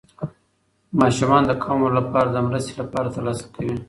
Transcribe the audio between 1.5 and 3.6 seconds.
کم عمر لپاره د مرستې لپاره ترلاسه